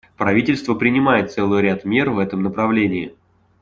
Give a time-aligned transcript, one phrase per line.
[0.17, 3.13] Правительство принимает целый ряд мер в этом направлении.